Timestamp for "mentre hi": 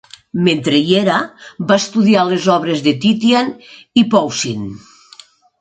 0.45-0.95